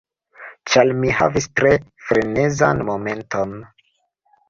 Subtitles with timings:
[0.71, 1.75] Ĉar mi havis tre
[2.07, 3.59] frenezan momenton.